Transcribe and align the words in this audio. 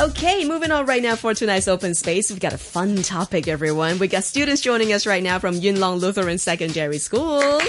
Okay, 0.00 0.46
moving 0.46 0.70
on 0.70 0.86
right 0.86 1.02
now 1.02 1.14
for 1.14 1.34
tonight's 1.34 1.68
open 1.68 1.94
space. 1.94 2.30
We've 2.30 2.40
got 2.40 2.54
a 2.54 2.58
fun 2.58 3.02
topic, 3.02 3.46
everyone. 3.46 3.98
We 3.98 4.08
got 4.08 4.24
students 4.24 4.62
joining 4.62 4.94
us 4.94 5.06
right 5.06 5.22
now 5.22 5.38
from 5.38 5.56
Yuen 5.56 5.78
Long 5.78 5.98
Lutheran 5.98 6.38
Secondary 6.38 6.96
School. 6.96 7.60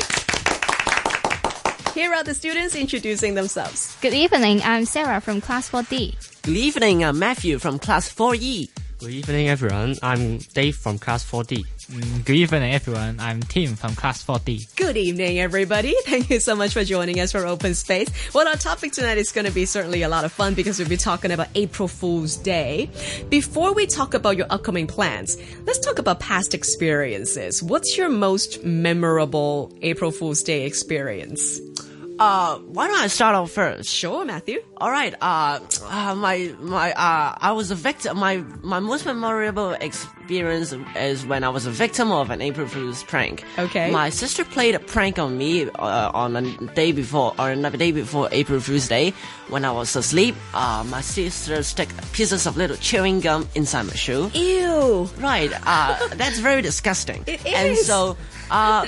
Here 1.94 2.14
are 2.14 2.24
the 2.24 2.34
students 2.34 2.74
introducing 2.74 3.34
themselves. 3.34 3.98
Good 4.00 4.14
evening, 4.14 4.62
I'm 4.64 4.86
Sarah 4.86 5.20
from 5.20 5.42
Class 5.42 5.70
4D. 5.70 6.42
Good 6.44 6.56
evening, 6.56 7.04
I'm 7.04 7.20
Matthew 7.20 7.60
from 7.60 7.78
Class 7.78 8.10
4E. 8.10 8.81
Good 9.02 9.14
evening, 9.14 9.50
everyone. 9.50 9.96
I'm 10.04 10.38
Dave 10.54 10.76
from 10.76 11.00
Class 11.00 11.26
4D. 11.26 11.66
Mm, 11.90 12.24
Good 12.24 12.36
evening, 12.36 12.72
everyone. 12.72 13.20
I'm 13.20 13.42
Tim 13.42 13.76
from 13.76 13.96
Class 13.96 14.24
4D. 14.24 14.76
Good 14.76 14.96
evening, 14.96 15.40
everybody. 15.40 15.96
Thank 16.06 16.30
you 16.30 16.40
so 16.40 16.56
much 16.56 16.74
for 16.74 16.84
joining 16.84 17.20
us 17.20 17.32
for 17.32 17.44
Open 17.48 17.74
Space. 17.74 18.10
Well, 18.32 18.48
our 18.48 18.54
topic 18.58 18.92
tonight 18.92 19.18
is 19.18 19.32
going 19.32 19.48
to 19.48 19.52
be 19.52 19.66
certainly 19.66 20.04
a 20.04 20.08
lot 20.08 20.24
of 20.24 20.32
fun 20.32 20.54
because 20.54 20.78
we'll 20.78 20.88
be 20.88 20.98
talking 20.98 21.32
about 21.32 21.48
April 21.56 21.88
Fool's 21.88 22.38
Day. 22.38 22.92
Before 23.30 23.74
we 23.74 23.88
talk 23.88 24.14
about 24.14 24.38
your 24.38 24.46
upcoming 24.52 24.86
plans, 24.86 25.36
let's 25.66 25.80
talk 25.80 25.98
about 25.98 26.20
past 26.20 26.54
experiences. 26.54 27.64
What's 27.64 27.98
your 27.98 28.08
most 28.10 28.64
memorable 28.64 29.76
April 29.82 30.12
Fool's 30.12 30.44
Day 30.44 30.68
experience? 30.68 31.60
Uh, 32.22 32.60
why 32.60 32.88
don't 32.88 33.00
I 33.02 33.08
start 33.08 33.34
off 33.34 33.50
first? 33.50 33.90
Sure, 33.90 34.24
Matthew. 34.24 34.60
All 34.78 34.92
right. 34.92 35.16
Uh, 35.20 35.60
uh 35.86 36.14
my 36.14 36.54
my 36.60 36.92
uh, 36.92 37.34
I 37.36 37.52
was 37.54 37.72
a 37.72 37.76
victim. 37.76 38.20
My 38.20 38.44
my 38.62 38.80
most 38.80 39.08
memorable 39.08 39.72
experience 39.72 40.72
is 40.96 41.26
when 41.26 41.44
I 41.44 41.50
was 41.50 41.66
a 41.66 41.72
victim 41.72 42.12
of 42.12 42.30
an 42.30 42.42
April 42.44 42.68
Fool's 42.68 43.02
prank. 43.04 43.44
Okay. 43.58 43.90
My 43.90 44.12
sister 44.12 44.46
played 44.46 44.76
a 44.76 44.80
prank 44.80 45.18
on 45.18 45.36
me 45.36 45.68
uh, 45.68 46.12
on 46.14 46.36
a 46.36 46.44
day 46.76 46.92
before 46.92 47.34
or 47.40 47.50
another 47.50 47.78
day 47.78 47.92
before 47.92 48.30
April 48.32 48.60
Fool's 48.60 48.88
Day 48.88 49.16
when 49.50 49.66
I 49.66 49.72
was 49.72 49.96
asleep. 49.96 50.36
Uh, 50.54 50.86
my 50.88 51.02
sister 51.02 51.64
stuck 51.64 51.90
pieces 52.14 52.46
of 52.46 52.56
little 52.56 52.78
chewing 52.78 53.20
gum 53.22 53.50
inside 53.56 53.88
my 53.88 53.96
shoe. 53.96 54.30
Ew. 54.36 55.10
Right. 55.18 55.52
Uh, 55.66 55.98
that's 56.14 56.38
very 56.38 56.62
disgusting. 56.62 57.24
It 57.26 57.44
And 57.48 57.76
so, 57.78 58.16
uh, 58.52 58.86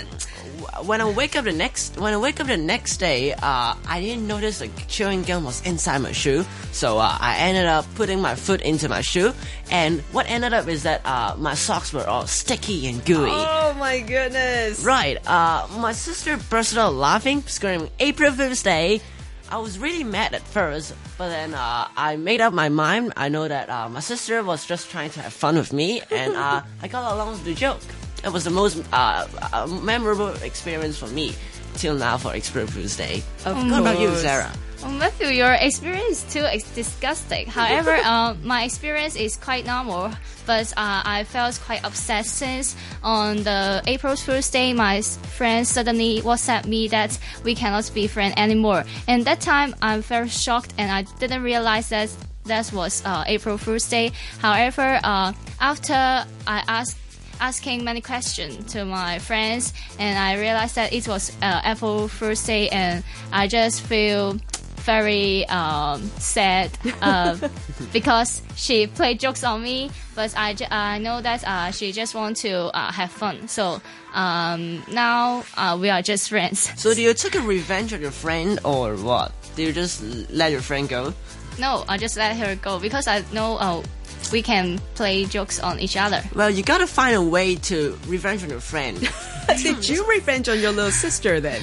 when 0.85 1.01
I 1.01 1.09
wake 1.09 1.35
up 1.35 1.45
the 1.45 1.51
next 1.53 1.97
when 1.97 2.13
I 2.13 2.17
wake 2.17 2.39
up 2.39 2.47
the 2.47 2.57
next 2.57 2.97
day, 2.97 3.33
uh, 3.33 3.75
I 3.87 4.01
didn't 4.01 4.27
notice 4.27 4.59
the 4.59 4.69
chewing 4.87 5.23
gum 5.23 5.43
was 5.43 5.61
inside 5.65 5.99
my 5.99 6.11
shoe. 6.11 6.45
So 6.71 6.97
uh, 6.97 7.17
I 7.19 7.37
ended 7.37 7.65
up 7.65 7.85
putting 7.95 8.21
my 8.21 8.35
foot 8.35 8.61
into 8.61 8.89
my 8.89 9.01
shoe, 9.01 9.33
and 9.71 10.01
what 10.11 10.29
ended 10.29 10.53
up 10.53 10.67
is 10.67 10.83
that 10.83 11.01
uh, 11.05 11.35
my 11.37 11.53
socks 11.53 11.93
were 11.93 12.05
all 12.05 12.27
sticky 12.27 12.87
and 12.87 13.03
gooey. 13.05 13.29
Oh 13.31 13.75
my 13.77 13.99
goodness. 13.99 14.83
Right. 14.83 15.17
Uh, 15.27 15.67
my 15.79 15.93
sister 15.93 16.37
burst 16.49 16.77
out 16.77 16.93
laughing, 16.93 17.43
screaming, 17.43 17.89
"April 17.99 18.31
Fool's 18.31 18.63
Day!" 18.63 19.01
I 19.49 19.57
was 19.57 19.77
really 19.77 20.03
mad 20.03 20.33
at 20.33 20.41
first, 20.41 20.95
but 21.17 21.29
then 21.29 21.53
uh, 21.53 21.87
I 21.95 22.15
made 22.15 22.41
up 22.41 22.53
my 22.53 22.69
mind. 22.69 23.13
I 23.15 23.29
know 23.29 23.47
that 23.47 23.69
uh, 23.69 23.87
my 23.87 23.99
sister 23.99 24.41
was 24.41 24.65
just 24.65 24.89
trying 24.89 25.11
to 25.11 25.21
have 25.21 25.33
fun 25.33 25.55
with 25.57 25.71
me, 25.71 26.01
and 26.09 26.35
uh, 26.35 26.63
I 26.81 26.87
got 26.87 27.13
along 27.13 27.31
with 27.31 27.43
the 27.43 27.53
joke. 27.53 27.81
It 28.23 28.31
was 28.31 28.43
the 28.43 28.51
most 28.51 28.81
uh, 28.93 29.27
uh, 29.51 29.67
memorable 29.67 30.29
experience 30.43 30.97
for 30.97 31.07
me 31.07 31.33
till 31.75 31.95
now 31.95 32.17
for 32.17 32.33
April 32.33 32.67
Fool's 32.67 32.95
Day. 32.95 33.23
Of 33.45 33.57
What 33.69 33.81
about 33.81 33.99
you, 33.99 34.07
course. 34.09 34.21
Sarah? 34.21 34.51
Oh, 34.85 34.89
Matthew, 34.91 35.27
your 35.27 35.53
experience 35.53 36.23
is 36.25 36.33
too 36.33 36.43
ex- 36.43 36.69
disgusting. 36.75 37.47
However, 37.47 37.91
uh, 37.91 38.35
my 38.43 38.63
experience 38.63 39.15
is 39.15 39.37
quite 39.37 39.65
normal, 39.65 40.11
but 40.45 40.71
uh, 40.75 41.01
I 41.05 41.23
felt 41.23 41.59
quite 41.65 41.83
upset 41.85 42.25
since 42.25 42.75
on 43.01 43.43
the 43.43 43.81
April 43.87 44.15
Fool's 44.17 44.49
Day, 44.49 44.73
my 44.73 45.01
friend 45.01 45.65
suddenly 45.65 46.21
WhatsApp 46.21 46.65
me 46.65 46.89
that 46.89 47.17
we 47.43 47.55
cannot 47.55 47.89
be 47.93 48.07
friends 48.07 48.33
anymore. 48.35 48.83
And 49.07 49.23
that 49.25 49.39
time, 49.39 49.73
I'm 49.81 50.01
very 50.01 50.27
shocked 50.27 50.73
and 50.77 50.91
I 50.91 51.03
didn't 51.19 51.43
realize 51.43 51.89
that 51.89 52.09
that 52.45 52.71
was 52.73 53.01
uh, 53.05 53.23
April 53.25 53.57
Fool's 53.57 53.87
Day. 53.89 54.11
However, 54.39 54.99
uh, 55.01 55.31
after 55.61 55.93
I 55.93 56.63
asked 56.67 56.97
asking 57.43 57.83
many 57.83 57.99
questions 57.99 58.71
to 58.71 58.85
my 58.85 59.19
friends, 59.19 59.73
and 59.99 60.17
I 60.17 60.39
realized 60.39 60.75
that 60.75 60.93
it 60.93 61.09
was 61.09 61.35
uh, 61.41 61.61
April 61.65 62.07
Fool's 62.07 62.41
Day, 62.45 62.69
and 62.69 63.03
I 63.33 63.49
just 63.49 63.81
feel 63.81 64.39
very 64.77 65.45
um, 65.49 66.01
sad 66.19 66.71
uh, 67.01 67.37
because 67.93 68.41
she 68.55 68.87
played 68.87 69.19
jokes 69.19 69.43
on 69.43 69.61
me, 69.61 69.91
but 70.15 70.33
I, 70.37 70.55
I 70.71 70.99
know 70.99 71.19
that 71.19 71.43
uh, 71.45 71.71
she 71.71 71.91
just 71.91 72.15
want 72.15 72.37
to 72.37 72.71
uh, 72.73 72.91
have 72.93 73.11
fun. 73.11 73.49
So 73.49 73.81
um, 74.13 74.81
now 74.89 75.43
uh, 75.57 75.77
we 75.79 75.89
are 75.89 76.01
just 76.01 76.29
friends. 76.29 76.71
So, 76.79 76.93
do 76.93 77.01
you 77.01 77.13
take 77.13 77.35
a 77.35 77.41
revenge 77.41 77.93
on 77.93 77.99
your 77.99 78.11
friend 78.11 78.59
or 78.63 78.95
what? 78.95 79.33
Do 79.57 79.63
you 79.63 79.73
just 79.73 80.01
let 80.31 80.51
your 80.51 80.61
friend 80.61 80.87
go? 80.87 81.13
No, 81.59 81.83
I 81.87 81.97
just 81.97 82.17
let 82.17 82.35
her 82.37 82.55
go 82.55 82.79
because 82.79 83.07
I 83.07 83.23
know 83.31 83.57
uh, 83.57 83.83
we 84.33 84.41
can 84.41 84.79
play 84.95 85.25
jokes 85.25 85.59
on 85.59 85.79
each 85.79 85.95
other. 85.95 86.21
Well, 86.35 86.49
you 86.49 86.63
gotta 86.63 86.87
find 86.87 87.15
a 87.15 87.21
way 87.21 87.55
to 87.69 87.97
revenge 88.07 88.43
on 88.43 88.49
your 88.49 88.59
friend. 88.59 88.99
Did 89.47 89.87
you 89.87 90.03
revenge 90.09 90.49
on 90.49 90.59
your 90.59 90.71
little 90.71 90.91
sister 90.91 91.39
then? 91.39 91.61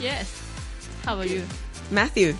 Yes. 0.00 0.40
How 1.04 1.14
about 1.14 1.28
you? 1.28 1.42
Matthew. 1.90 2.34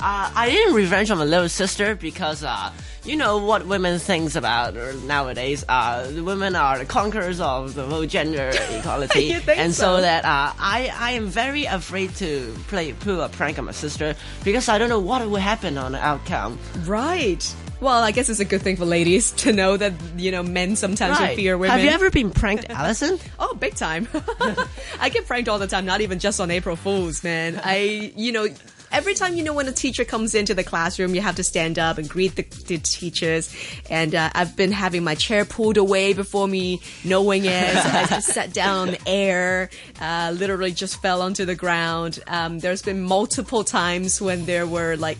Uh, 0.00 0.30
I 0.34 0.50
didn't 0.50 0.74
revenge 0.74 1.10
on 1.10 1.18
my 1.18 1.24
little 1.24 1.48
sister 1.48 1.94
because, 1.94 2.42
uh, 2.44 2.72
you 3.04 3.16
know 3.16 3.38
what 3.38 3.66
women 3.66 3.98
thinks 3.98 4.36
about 4.36 4.76
uh, 4.76 4.92
nowadays. 5.06 5.64
Uh, 5.68 6.10
the 6.10 6.22
women 6.22 6.54
are 6.54 6.78
the 6.78 6.84
conquerors 6.84 7.40
of 7.40 7.74
the 7.74 7.86
whole 7.86 8.04
gender 8.04 8.50
equality, 8.70 9.24
You 9.24 9.40
think 9.40 9.58
and 9.58 9.72
so? 9.74 9.96
so, 9.96 10.00
that 10.02 10.24
uh, 10.24 10.52
I 10.58 10.92
I 10.94 11.12
am 11.12 11.26
very 11.26 11.64
afraid 11.64 12.14
to 12.16 12.54
play 12.68 12.92
pull 12.92 13.20
a 13.22 13.28
prank 13.28 13.58
on 13.58 13.64
my 13.64 13.72
sister 13.72 14.14
because 14.44 14.68
I 14.68 14.76
don't 14.78 14.88
know 14.88 15.00
what 15.00 15.26
will 15.28 15.36
happen 15.40 15.78
on 15.78 15.92
the 15.92 16.04
outcome. 16.04 16.58
Right. 16.84 17.42
Well, 17.82 18.00
I 18.04 18.12
guess 18.12 18.28
it's 18.28 18.38
a 18.38 18.44
good 18.44 18.62
thing 18.62 18.76
for 18.76 18.84
ladies 18.84 19.32
to 19.32 19.52
know 19.52 19.76
that, 19.76 19.92
you 20.16 20.30
know, 20.30 20.44
men 20.44 20.76
sometimes 20.76 21.18
Right. 21.18 21.34
fear 21.34 21.58
women. 21.58 21.76
Have 21.76 21.84
you 21.84 21.90
ever 21.90 22.12
been 22.12 22.30
pranked, 22.30 22.66
Allison? 22.70 23.18
Oh, 23.40 23.54
big 23.54 23.74
time. 23.74 24.06
I 25.00 25.08
get 25.08 25.26
pranked 25.26 25.48
all 25.48 25.58
the 25.58 25.66
time, 25.66 25.84
not 25.84 26.00
even 26.00 26.20
just 26.20 26.38
on 26.40 26.52
April 26.52 26.76
Fools, 26.76 27.24
man. 27.24 27.60
I, 27.64 28.12
you 28.14 28.30
know, 28.30 28.46
every 28.92 29.14
time, 29.14 29.34
you 29.34 29.42
know, 29.42 29.52
when 29.52 29.66
a 29.66 29.72
teacher 29.72 30.04
comes 30.04 30.36
into 30.36 30.54
the 30.54 30.62
classroom, 30.62 31.12
you 31.16 31.22
have 31.22 31.34
to 31.36 31.42
stand 31.42 31.76
up 31.80 31.98
and 31.98 32.08
greet 32.08 32.36
the, 32.36 32.44
the 32.68 32.78
teachers. 32.78 33.52
And 33.90 34.14
uh, 34.14 34.30
I've 34.32 34.56
been 34.56 34.70
having 34.70 35.02
my 35.02 35.16
chair 35.16 35.44
pulled 35.44 35.76
away 35.76 36.12
before 36.12 36.46
me 36.46 36.80
knowing 37.04 37.46
it. 37.46 37.72
So 37.72 37.88
I 37.88 38.06
just 38.08 38.28
sat 38.28 38.52
down 38.54 38.78
on 38.78 38.90
the 38.92 39.08
air, 39.08 39.70
uh, 40.00 40.32
literally 40.38 40.70
just 40.70 41.02
fell 41.02 41.20
onto 41.20 41.44
the 41.44 41.56
ground. 41.56 42.20
Um, 42.28 42.60
there's 42.60 42.82
been 42.82 43.02
multiple 43.02 43.64
times 43.64 44.20
when 44.20 44.44
there 44.44 44.68
were 44.68 44.96
like, 44.96 45.18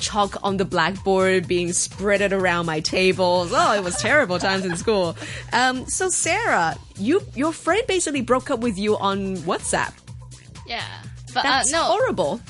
chalk 0.00 0.36
on 0.42 0.56
the 0.56 0.64
blackboard 0.64 1.46
being 1.46 1.68
spreaded 1.68 2.32
around 2.32 2.66
my 2.66 2.80
tables. 2.80 3.52
Oh, 3.54 3.74
it 3.74 3.84
was 3.84 3.96
terrible 3.96 4.38
times 4.38 4.64
in 4.64 4.76
school. 4.76 5.16
Um, 5.52 5.86
so 5.86 6.08
Sarah, 6.08 6.76
you 6.96 7.22
your 7.34 7.52
friend 7.52 7.82
basically 7.86 8.22
broke 8.22 8.50
up 8.50 8.60
with 8.60 8.78
you 8.78 8.96
on 8.96 9.36
WhatsApp. 9.38 9.92
Yeah. 10.66 10.84
But 11.32 11.44
That's 11.44 11.72
uh, 11.72 11.76
no, 11.76 11.84
horrible. 11.84 12.40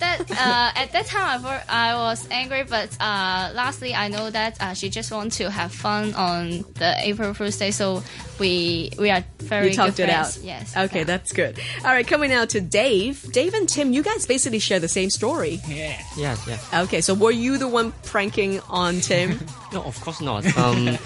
That 0.00 0.20
uh, 0.30 0.72
at 0.80 0.92
that 0.92 1.06
time 1.06 1.44
I, 1.44 1.44
wa- 1.44 1.62
I 1.68 1.94
was 1.94 2.26
angry, 2.30 2.64
but 2.64 2.90
uh, 3.00 3.50
lastly 3.54 3.94
I 3.94 4.08
know 4.08 4.30
that 4.30 4.60
uh, 4.60 4.74
she 4.74 4.88
just 4.90 5.10
want 5.12 5.32
to 5.34 5.50
have 5.50 5.72
fun 5.72 6.14
on 6.14 6.64
the 6.74 6.94
April 6.98 7.34
Fool's 7.34 7.56
Day, 7.56 7.70
so 7.70 8.02
we 8.38 8.90
we 8.98 9.10
are 9.10 9.24
very 9.38 9.68
You 9.70 9.74
talked 9.74 9.96
good 9.96 10.08
it 10.08 10.12
friends. 10.12 10.38
out. 10.38 10.44
Yes. 10.44 10.76
Okay, 10.76 10.98
yeah. 11.00 11.04
that's 11.04 11.32
good. 11.32 11.58
All 11.84 11.90
right, 11.92 12.06
coming 12.06 12.30
now 12.30 12.44
to 12.46 12.60
Dave. 12.60 13.22
Dave 13.32 13.54
and 13.54 13.68
Tim, 13.68 13.92
you 13.92 14.02
guys 14.02 14.26
basically 14.26 14.58
share 14.60 14.80
the 14.80 14.88
same 14.88 15.10
story. 15.10 15.60
Yeah. 15.66 16.00
Yes, 16.16 16.44
yes. 16.46 16.74
Okay, 16.74 17.00
so 17.00 17.14
were 17.14 17.30
you 17.32 17.58
the 17.58 17.68
one 17.68 17.92
pranking 18.04 18.60
on 18.68 19.00
Tim? 19.00 19.38
No, 19.72 19.82
of 19.82 20.00
course 20.00 20.22
not. 20.22 20.46
Um, 20.56 20.96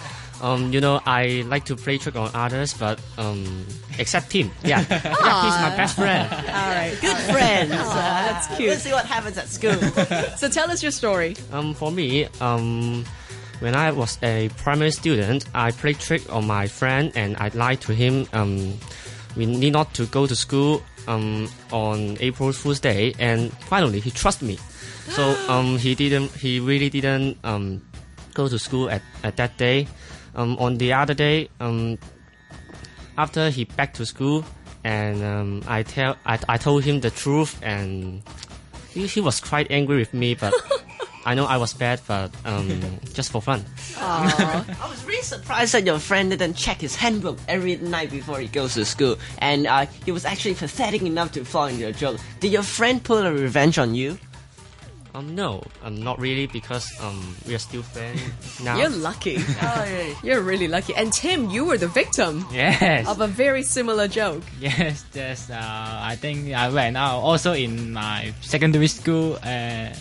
um, 0.43 0.73
you 0.73 0.81
know, 0.81 1.01
I 1.07 1.45
like 1.47 1.65
to 1.67 1.77
play 1.77 1.99
trick 1.99 2.17
on 2.17 2.31
others, 2.35 2.75
but 2.75 3.01
um, 3.17 3.65
except 3.99 4.33
him. 4.33 4.51
Yeah, 4.65 4.85
yeah, 4.91 4.99
he's 4.99 5.63
my 5.63 5.77
best 5.77 5.97
friend. 5.97 6.29
All 6.33 6.75
right. 6.75 6.99
Good 7.01 7.17
friends. 7.17 7.71
that's 7.71 8.49
cute. 8.49 8.69
We'll 8.69 8.79
see 8.79 8.93
what 8.93 9.07
happens 9.07 9.39
at 9.39 9.49
school. 9.49 9.73
So 10.37 10.49
tell 10.49 10.71
us 10.71 10.83
your 10.83 10.91
story. 10.91 11.37
Um, 11.53 11.75
for 11.75 11.93
me, 11.93 12.27
um, 12.41 13.05
when 13.61 13.77
I 13.77 13.93
was 13.93 14.19
a 14.23 14.49
primary 14.57 14.91
student, 14.91 15.47
I 15.55 15.71
played 15.71 16.01
trick 16.01 16.23
on 16.33 16.47
my 16.47 16.67
friend 16.67 17.13
and 17.15 17.37
I 17.37 17.49
lied 17.55 17.81
to 17.83 17.95
him. 17.95 18.27
Um, 18.33 18.75
we 19.37 19.47
need 19.47 19.73
not 19.73 19.95
to 19.95 20.07
go 20.07 20.27
to 20.27 20.35
school 20.35 20.83
um, 21.07 21.49
on 21.71 22.17
April 22.21 22.53
Fool's 22.53 22.81
Day, 22.81 23.15
and 23.19 23.53
finally 23.71 24.01
he 24.01 24.11
trusted 24.11 24.49
me. 24.49 24.59
So 25.11 25.23
um, 25.49 25.79
he 25.79 25.95
didn't. 25.95 26.33
He 26.33 26.59
really 26.59 26.91
didn't 26.91 27.39
um, 27.45 27.81
go 28.35 28.49
to 28.49 28.59
school 28.59 28.91
at, 28.91 29.03
at 29.23 29.37
that 29.37 29.57
day. 29.57 29.87
Um, 30.35 30.57
on 30.59 30.79
the 30.79 30.93
other 30.93 31.15
day, 31.15 31.49
um, 31.61 31.99
after 33.19 33.51
he 33.51 33.65
back 33.65 33.95
to 33.95 34.07
school, 34.07 34.45
and 34.85 35.23
um, 35.23 35.63
I 35.67 35.83
tell 35.83 36.17
I, 36.27 36.39
I 36.49 36.57
told 36.57 36.85
him 36.85 37.01
the 37.01 37.11
truth, 37.11 37.59
and 37.63 38.23
he, 38.91 39.07
he 39.07 39.21
was 39.21 39.41
quite 39.41 39.71
angry 39.71 39.99
with 39.99 40.15
me, 40.15 40.35
but 40.35 40.55
I 41.25 41.35
know 41.35 41.45
I 41.45 41.57
was 41.57 41.73
bad, 41.73 42.01
but 42.07 42.33
um, 42.45 42.81
just 43.13 43.31
for 43.31 43.41
fun. 43.41 43.65
I 43.99 44.87
was 44.89 45.05
really 45.05 45.23
surprised 45.23 45.75
that 45.75 45.87
your 45.87 45.99
friend 45.99 46.31
didn't 46.31 46.55
check 46.55 46.81
his 46.81 46.97
handbook 46.97 47.39
every 47.47 47.77
night 47.77 48.11
before 48.11 48.41
he 48.41 48.49
goes 48.49 48.75
to 48.75 48.85
school, 48.85 49.19
and 49.39 49.67
uh, 49.67 49.87
he 50.05 50.11
was 50.11 50.25
actually 50.25 50.55
pathetic 50.55 51.03
enough 51.03 51.33
to 51.33 51.45
fall 51.45 51.67
into 51.67 51.81
your 51.81 51.93
joke. 51.93 52.19
Did 52.41 52.53
your 52.53 52.65
friend 52.65 53.03
pull 53.03 53.19
a 53.19 53.33
revenge 53.33 53.79
on 53.79 53.95
you? 53.95 54.19
Um, 55.15 55.35
no, 55.35 55.63
um, 55.85 56.01
not 56.03 56.19
really 56.19 56.47
because 56.47 56.89
um, 57.03 57.37
we 57.47 57.55
are 57.55 57.59
still 57.59 57.83
friends 57.83 58.23
now. 58.65 58.79
You're 58.79 58.89
lucky. 58.89 59.37
Oh, 59.63 59.85
yeah. 59.85 60.15
You're 60.25 60.41
really 60.41 60.69
lucky. 60.69 60.95
And 60.95 61.13
Tim, 61.13 61.51
you 61.51 61.67
were 61.67 61.77
the 61.77 61.89
victim 61.89 62.47
Yes. 62.51 63.07
of 63.07 63.21
a 63.21 63.27
very 63.27 63.63
similar 63.63 64.09
joke. 64.09 64.43
Yes, 64.61 65.05
yes. 65.13 65.51
Uh, 65.51 65.57
I 65.61 66.17
think 66.17 66.55
I 66.55 66.71
went 66.71 66.97
out 66.97 67.21
also 67.21 67.53
in 67.53 67.93
my 67.93 68.33
secondary 68.41 68.87
school. 68.89 69.37
Uh, 69.45 69.93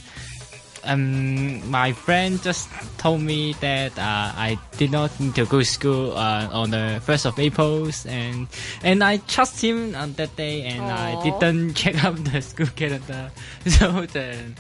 um, 0.84 1.70
my 1.70 1.92
friend 1.92 2.42
just 2.42 2.70
told 2.98 3.22
me 3.22 3.54
that 3.62 3.92
uh, 4.00 4.32
I 4.34 4.58
did 4.78 4.92
not 4.92 5.12
need 5.20 5.36
to 5.36 5.46
go 5.46 5.60
to 5.60 5.66
school 5.66 6.14
uh, 6.18 6.50
on 6.52 6.72
the 6.72 7.00
first 7.06 7.26
of 7.26 7.38
April, 7.38 7.88
and 8.08 8.48
and 8.82 9.04
I 9.04 9.18
trust 9.28 9.62
him 9.62 9.94
on 9.94 10.14
that 10.14 10.36
day, 10.36 10.64
and 10.64 10.82
I 10.82 11.22
didn't 11.22 11.76
check 11.76 12.04
out 12.04 12.16
the 12.24 12.42
school 12.42 12.68
calendar. 12.76 13.30
So 13.68 14.08
then. 14.08 14.56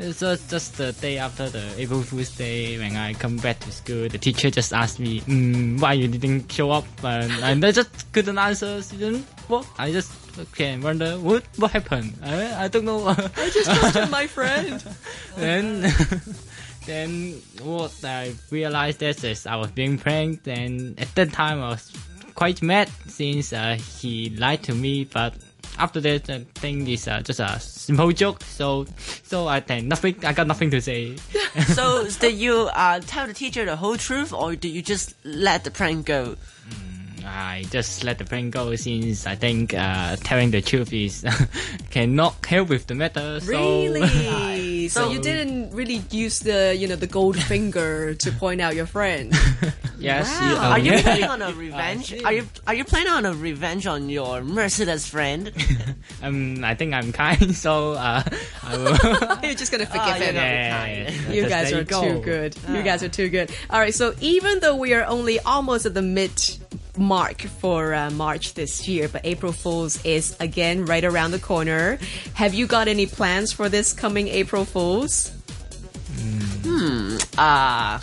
So 0.00 0.34
just 0.34 0.76
the 0.76 0.92
day 0.92 1.18
after 1.18 1.48
the 1.48 1.62
April 1.78 2.02
Fool's 2.02 2.30
Day, 2.36 2.76
when 2.78 2.96
I 2.96 3.14
come 3.14 3.36
back 3.36 3.60
to 3.60 3.70
school, 3.70 4.08
the 4.08 4.18
teacher 4.18 4.50
just 4.50 4.72
asked 4.72 4.98
me, 4.98 5.20
mm, 5.20 5.80
"Why 5.80 5.92
you 5.92 6.08
didn't 6.08 6.50
show 6.50 6.72
up?" 6.72 6.84
And, 7.04 7.30
and 7.30 7.64
I 7.64 7.70
just 7.70 8.12
couldn't 8.12 8.36
answer. 8.36 8.82
Student, 8.82 9.24
what? 9.46 9.64
I 9.78 9.92
just 9.92 10.10
can 10.56 10.82
wonder 10.82 11.14
what 11.18 11.44
what 11.58 11.70
happened. 11.70 12.12
I, 12.22 12.64
I 12.64 12.68
don't 12.68 12.84
know. 12.84 13.06
I 13.06 13.50
just 13.50 13.70
trusted 13.70 14.10
my 14.10 14.26
friend. 14.36 14.82
then 15.36 15.86
then 16.86 17.40
what 17.62 17.94
I 18.04 18.34
realized 18.50 19.00
is, 19.02 19.46
I 19.46 19.54
was 19.56 19.70
being 19.70 19.96
pranked, 19.98 20.48
and 20.48 20.98
at 20.98 21.14
that 21.14 21.32
time 21.32 21.62
I 21.62 21.68
was 21.70 21.92
quite 22.34 22.62
mad 22.62 22.90
since 23.06 23.52
uh, 23.52 23.78
he 24.00 24.30
lied 24.30 24.64
to 24.64 24.74
me, 24.74 25.04
but. 25.04 25.34
After 25.78 26.00
that, 26.00 26.30
I 26.30 26.44
think 26.54 26.88
it's 26.88 27.08
uh, 27.08 27.20
just 27.22 27.40
a 27.40 27.58
simple 27.58 28.12
joke. 28.12 28.42
So, 28.44 28.86
so 29.24 29.48
I 29.48 29.60
think 29.60 29.86
nothing. 29.86 30.16
I 30.24 30.32
got 30.32 30.46
nothing 30.46 30.70
to 30.70 30.80
say. 30.80 31.16
so 31.74 32.06
did 32.20 32.34
you 32.36 32.70
uh, 32.72 33.00
tell 33.00 33.26
the 33.26 33.34
teacher 33.34 33.64
the 33.64 33.76
whole 33.76 33.96
truth, 33.96 34.32
or 34.32 34.54
did 34.54 34.68
you 34.70 34.82
just 34.82 35.14
let 35.24 35.64
the 35.64 35.70
prank 35.70 36.06
go? 36.06 36.36
I 37.26 37.64
just 37.70 38.04
let 38.04 38.18
the 38.18 38.24
prank 38.26 38.52
go 38.52 38.76
since 38.76 39.26
I 39.26 39.34
think 39.34 39.72
uh, 39.72 40.16
telling 40.16 40.50
the 40.50 40.60
truth 40.60 40.92
is 40.92 41.24
cannot 41.90 42.44
help 42.44 42.68
with 42.68 42.86
the 42.86 42.94
matter. 42.94 43.40
So 43.40 43.48
Really? 43.50 44.88
so 44.88 45.04
So- 45.06 45.10
you 45.10 45.20
didn't 45.22 45.70
really 45.72 46.02
use 46.10 46.40
the, 46.40 46.76
you 46.76 46.86
know, 46.86 46.96
the 46.96 47.06
gold 47.06 47.40
finger 47.40 48.12
to 48.14 48.30
point 48.32 48.60
out 48.60 48.74
your 48.76 48.84
friend. 48.86 49.32
Yes, 49.98 50.28
Wow. 50.40 50.50
you- 50.50 50.56
Are 50.56 50.78
you 50.78 50.92
yeah. 50.92 51.02
planning 51.02 51.24
on 51.24 51.42
a 51.42 51.52
revenge? 51.66 52.06
see. 52.08 52.22
Are 52.24 52.32
you 52.32 52.46
are 52.66 52.74
you 52.74 52.84
planning 52.84 53.12
on 53.12 53.26
a 53.26 53.34
revenge 53.34 53.86
on 53.86 54.08
your 54.08 54.42
merciless 54.42 55.06
friend? 55.08 55.52
um, 56.22 56.62
I 56.64 56.74
think 56.74 56.94
I'm 56.94 57.12
kind, 57.12 57.54
so 57.54 57.92
uh, 57.92 58.22
I 58.62 58.76
will. 58.76 59.38
You're 59.44 59.54
just 59.54 59.70
gonna 59.72 59.86
forgive 59.86 60.02
Oh, 60.04 60.16
you're 60.16 60.26
him. 60.26 60.34
gonna 60.34 60.84
be 60.86 61.24
Yeah. 61.24 61.32
You 61.32 61.42
just 61.42 61.48
guys 61.50 61.72
are 61.72 61.84
go. 61.84 62.02
too 62.02 62.20
good. 62.20 62.56
You 62.68 62.82
guys 62.82 63.02
are 63.02 63.08
too 63.08 63.28
good. 63.28 63.50
All 63.70 63.78
right, 63.80 63.94
so 63.94 64.14
even 64.20 64.60
though 64.60 64.76
we 64.76 64.94
are 64.94 65.04
only 65.04 65.38
almost 65.40 65.86
at 65.86 65.94
the 65.94 66.02
mid 66.02 66.32
mark 66.96 67.42
for 67.42 67.92
uh, 67.94 68.10
March 68.10 68.54
this 68.54 68.86
year, 68.86 69.08
but 69.08 69.20
April 69.24 69.50
Fools 69.52 69.98
is 70.04 70.36
again 70.40 70.84
right 70.84 71.04
around 71.04 71.32
the 71.32 71.38
corner. 71.40 71.98
Have 72.34 72.54
you 72.54 72.66
got 72.66 72.86
any 72.88 73.06
plans 73.06 73.52
for 73.52 73.68
this 73.68 73.92
coming 73.92 74.28
April 74.28 74.64
Fools? 74.64 75.30
Hmm. 76.62 77.16
Uh, 77.36 77.98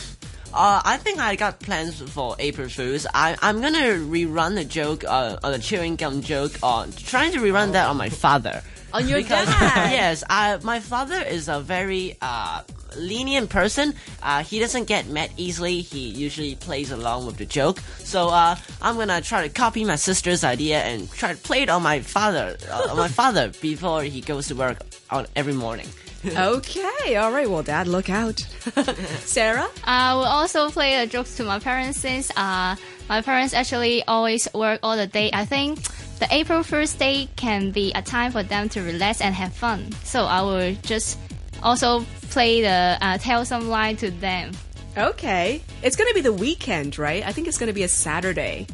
uh, 0.54 0.82
I 0.84 0.98
think 0.98 1.20
I 1.20 1.36
got 1.36 1.60
plans 1.60 2.02
for 2.02 2.36
April 2.40 2.68
Fools. 2.70 3.08
I, 3.14 3.38
I'm 3.42 3.62
gonna 3.62 3.96
rerun 4.00 4.60
a 4.60 4.66
joke, 4.66 5.04
uh, 5.06 5.38
on 5.44 5.54
a 5.54 5.60
chewing 5.60 5.96
gum 5.96 6.22
joke, 6.22 6.52
on 6.64 6.92
trying 6.92 7.32
to 7.34 7.40
rerun 7.40 7.72
that 7.74 7.88
on 7.88 7.98
my 7.98 8.10
father. 8.10 8.62
On 8.94 9.08
your 9.08 9.20
Because- 9.20 9.48
dad? 9.48 9.92
yes, 9.94 10.22
I, 10.30 10.58
my 10.64 10.82
father 10.82 11.16
is 11.22 11.48
a 11.48 11.62
very 11.62 12.18
uh, 12.22 12.62
lenient 12.98 13.50
person. 13.50 13.94
Uh, 14.22 14.44
he 14.44 14.60
doesn't 14.60 14.84
get 14.84 15.08
mad 15.08 15.32
easily. 15.38 15.80
He 15.80 16.10
usually 16.10 16.56
plays 16.56 16.92
along 16.92 17.26
with 17.26 17.38
the 17.38 17.46
joke. 17.46 17.80
So 18.00 18.28
uh, 18.28 18.58
I'm 18.82 18.98
gonna 18.98 19.22
try 19.22 19.44
to 19.44 19.50
copy 19.50 19.86
my 19.86 19.96
sister's 19.96 20.44
idea 20.44 20.82
and 20.82 21.10
try 21.10 21.32
to 21.32 21.38
play 21.38 21.62
it 21.62 21.70
on 21.70 21.84
my 21.84 22.02
father, 22.02 22.58
uh, 22.70 22.88
on 22.92 22.98
my 22.98 23.08
father 23.22 23.54
before 23.62 24.04
he 24.04 24.20
goes 24.20 24.48
to 24.48 24.56
work 24.56 24.80
on 25.10 25.26
every 25.38 25.54
morning. 25.54 25.88
Okay, 26.26 27.16
all 27.16 27.32
right. 27.32 27.50
Well, 27.50 27.64
Dad, 27.64 27.88
look 27.88 28.10
out. 28.10 28.40
Sarah? 29.26 29.68
I 29.84 30.14
will 30.14 30.24
also 30.24 30.70
play 30.70 31.00
the 31.00 31.08
jokes 31.08 31.36
to 31.38 31.44
my 31.44 31.60
parents 31.60 32.00
since 32.00 32.32
uh, 32.38 32.76
my 33.10 33.22
parents 33.22 33.54
actually 33.54 34.04
always 34.06 34.48
work 34.54 34.80
all 34.84 34.96
the 34.96 35.08
day. 35.08 35.32
I 35.34 35.46
think 35.46 35.82
the 36.20 36.28
April 36.30 36.62
first 36.64 37.00
day 37.00 37.28
can 37.36 37.72
be 37.72 37.92
a 37.94 38.02
time 38.02 38.32
for 38.32 38.44
them 38.44 38.70
to 38.70 38.82
relax 38.82 39.22
and 39.22 39.34
have 39.34 39.54
fun. 39.54 39.92
So 40.04 40.26
I 40.26 40.42
will 40.42 40.76
just 40.84 41.18
also 41.64 42.06
play 42.30 42.62
the 42.62 42.98
uh, 43.02 43.18
tell 43.18 43.44
some 43.44 43.70
line 43.70 43.98
to 43.98 44.12
them. 44.12 44.52
Okay. 44.98 45.64
It's 45.82 45.96
going 45.96 46.10
to 46.10 46.14
be 46.14 46.22
the 46.22 46.34
weekend, 46.34 47.00
right? 47.00 47.26
I 47.26 47.32
think 47.32 47.48
it's 47.48 47.58
going 47.58 47.68
to 47.68 47.74
be 47.74 47.84
a 47.84 47.88
Saturday. 47.88 48.68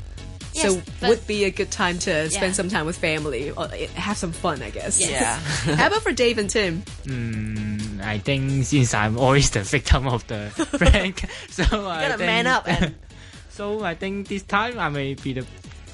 Yes, 0.57 0.73
so 0.99 1.07
would 1.07 1.25
be 1.27 1.43
a 1.45 1.51
good 1.51 1.69
time 1.71 1.99
to 1.99 2.29
spend 2.29 2.55
some 2.55 2.69
time 2.69 2.85
with 2.85 2.97
family 2.97 3.51
or 3.51 3.67
eh, 3.73 3.87
have 3.95 4.17
some 4.17 4.31
fun, 4.31 4.61
I 4.61 4.69
guess. 4.71 4.99
Yeah. 4.99 5.37
How 5.75 5.87
about 5.87 6.01
for 6.03 6.11
Dave 6.11 6.37
and 6.37 6.49
Tim? 6.49 6.81
Mm, 7.05 8.01
I 8.01 8.17
think 8.19 8.65
since 8.65 8.93
I'm 8.93 9.17
always 9.17 9.49
the 9.51 9.61
victim 9.61 10.07
of 10.07 10.25
the 10.27 10.49
prank, 10.77 11.25
so 11.49 11.63
I 11.63 12.01
gotta 12.01 12.17
think, 12.17 12.27
man 12.27 12.47
up 12.47 12.67
and- 12.67 12.95
so 13.49 13.83
I 13.83 13.95
think 13.95 14.27
this 14.27 14.43
time 14.43 14.79
I 14.79 14.89
may 14.89 15.13
be 15.15 15.33
the 15.33 15.45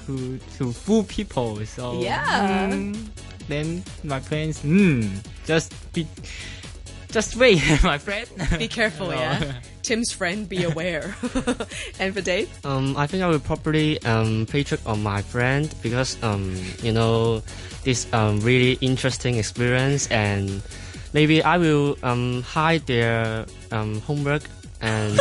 who 0.06 0.38
to 0.58 0.72
fool 0.72 1.04
people. 1.04 1.64
So 1.66 2.00
Yeah. 2.02 2.68
mm, 2.70 2.96
then 3.48 3.82
my 4.04 4.20
friends, 4.20 4.60
mm, 4.62 5.08
just 5.46 5.72
be, 5.92 6.06
just 7.14 7.36
wait, 7.36 7.62
my 7.82 7.96
friend. 7.96 8.26
Be 8.58 8.66
careful, 8.68 9.08
No. 9.08 9.14
yeah. 9.14 9.54
Tim's 9.82 10.10
friend, 10.12 10.48
be 10.48 10.64
aware. 10.64 11.14
and 12.00 12.14
for 12.14 12.20
Dave? 12.22 12.48
Um, 12.64 12.96
I 12.96 13.06
think 13.06 13.22
I 13.22 13.28
will 13.28 13.38
probably 13.38 14.02
um, 14.02 14.46
play 14.46 14.64
trick 14.64 14.80
on 14.86 15.02
my 15.02 15.20
friend 15.22 15.72
because 15.82 16.16
um, 16.24 16.56
you 16.82 16.90
know 16.90 17.42
this 17.84 18.10
um, 18.14 18.40
really 18.40 18.78
interesting 18.80 19.36
experience 19.36 20.08
and 20.10 20.62
maybe 21.12 21.42
I 21.42 21.58
will 21.58 21.98
um, 22.02 22.42
hide 22.42 22.86
their 22.86 23.44
um, 23.72 24.00
homework 24.00 24.42
and 24.80 25.20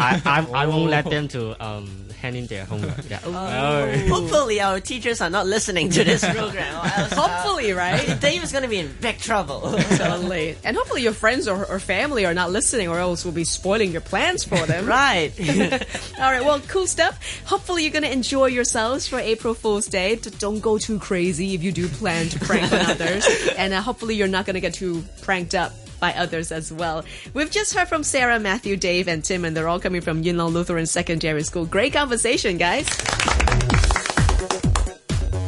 I, 0.00 0.20
I, 0.24 0.46
I 0.54 0.66
won't 0.66 0.88
let 0.90 1.04
them 1.04 1.28
to 1.36 1.52
um, 1.62 1.90
hand 2.24 2.36
in 2.36 2.46
their 2.46 2.64
homework. 2.64 3.10
Yeah. 3.10 3.20
Oh. 3.24 4.08
Hopefully, 4.08 4.60
our 4.60 4.80
teachers 4.80 5.20
are 5.20 5.28
not 5.28 5.46
listening 5.46 5.90
to 5.90 6.04
this 6.04 6.24
program. 6.24 6.74
Or 6.74 6.86
else, 6.86 7.12
uh, 7.12 7.20
Hopefully, 7.20 7.72
right? 7.72 8.18
Dave 8.20 8.42
is 8.42 8.50
gonna 8.50 8.68
be 8.68 8.78
in 8.78 8.90
big 9.00 9.18
trouble. 9.18 9.60
totally. 9.96 10.56
And 10.64 10.76
hopefully 10.76 11.02
your 11.02 11.12
friends 11.12 11.46
or, 11.46 11.66
or 11.66 11.78
family 11.78 12.24
are 12.24 12.32
not 12.32 12.50
listening 12.50 12.88
or 12.88 12.98
else 12.98 13.24
we'll 13.24 13.34
be 13.34 13.44
spoiling 13.44 13.92
your 13.92 14.00
plans 14.00 14.42
for 14.44 14.64
them. 14.66 14.86
right. 14.98 15.32
All 16.18 16.30
right, 16.32 16.44
well, 16.44 16.60
cool 16.60 16.86
stuff. 16.86 17.14
Hopefully, 17.44 17.82
you're 17.82 17.92
going 17.92 18.04
to 18.04 18.12
enjoy 18.12 18.46
yourselves 18.46 19.06
for 19.06 19.18
April 19.18 19.54
Fool's 19.54 19.86
Day. 19.86 20.16
Don't 20.16 20.60
go 20.60 20.78
too 20.78 20.98
crazy 20.98 21.54
if 21.54 21.62
you 21.62 21.72
do 21.72 21.88
plan 21.88 22.28
to 22.30 22.38
prank 22.40 22.72
on 22.72 22.80
others. 22.90 23.26
And 23.56 23.74
uh, 23.74 23.82
hopefully, 23.82 24.14
you're 24.16 24.28
not 24.28 24.46
going 24.46 24.54
to 24.54 24.60
get 24.60 24.74
too 24.74 25.04
pranked 25.22 25.54
up 25.54 25.72
by 26.04 26.12
others 26.18 26.52
as 26.52 26.70
well. 26.70 27.02
We've 27.32 27.50
just 27.50 27.72
heard 27.72 27.88
from 27.88 28.04
Sarah, 28.04 28.38
Matthew, 28.38 28.76
Dave, 28.76 29.08
and 29.08 29.24
Tim, 29.24 29.42
and 29.46 29.56
they're 29.56 29.68
all 29.68 29.80
coming 29.80 30.02
from 30.02 30.22
Yuen 30.22 30.36
Long 30.36 30.52
Lutheran 30.52 30.84
Secondary 30.84 31.42
School. 31.42 31.64
Great 31.64 31.94
conversation, 31.94 32.58
guys. 32.58 32.86